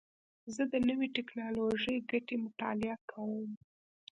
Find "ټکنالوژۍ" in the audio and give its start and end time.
1.15-1.97